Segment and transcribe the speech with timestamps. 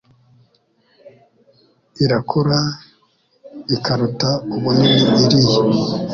[2.03, 2.59] Irakura
[3.75, 5.59] ikaruta ubunini iriya